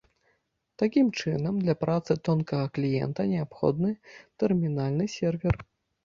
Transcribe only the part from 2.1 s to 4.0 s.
тонкага кліента неабходны